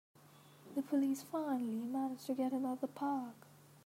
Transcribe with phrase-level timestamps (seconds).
[0.73, 3.35] The police finally manage to get him out of the park!